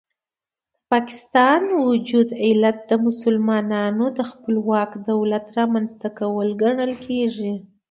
[0.73, 7.53] د پاکستان وجود علت د مسلمانانو د خپلواک دولت رامنځته کول ګڼل کېږي.